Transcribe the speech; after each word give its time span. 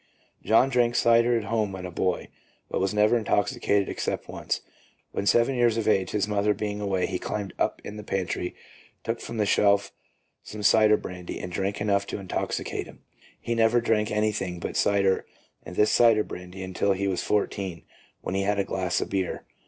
John 0.43 0.69
drank 0.69 0.95
cider 0.95 1.37
at 1.37 1.43
home 1.43 1.71
when 1.73 1.85
a 1.85 1.91
boy, 1.91 2.29
but 2.71 2.81
was 2.81 2.91
never 2.91 3.15
intoxicated 3.15 3.87
except 3.87 4.27
once. 4.27 4.61
When 5.11 5.27
seven 5.27 5.53
years 5.53 5.77
of 5.77 5.87
age, 5.87 6.09
his 6.09 6.27
mother 6.27 6.55
being 6.55 6.81
away, 6.81 7.05
he 7.05 7.19
climbed 7.19 7.53
up 7.59 7.79
in 7.83 7.97
the 7.97 8.03
pantry, 8.03 8.55
took 9.03 9.19
from 9.21 9.37
the 9.37 9.45
shelf 9.45 9.91
some 10.41 10.63
cider 10.63 10.97
brandy 10.97 11.39
and 11.39 11.51
drank 11.51 11.79
enough 11.79 12.07
to 12.07 12.17
intoxicate 12.17 12.87
him. 12.87 13.03
He 13.39 13.53
never 13.53 13.79
drank 13.79 14.09
anything 14.09 14.59
but 14.59 14.75
cider 14.75 15.27
and 15.61 15.75
this 15.75 15.91
cider 15.91 16.23
brandy 16.23 16.63
until 16.63 16.93
he 16.93 17.07
was 17.07 17.21
fourteen, 17.21 17.83
when 18.21 18.33
he 18.33 18.41
had 18.41 18.57
a 18.57 18.63
glass 18.63 19.01
of 19.01 19.09
beer. 19.11 19.45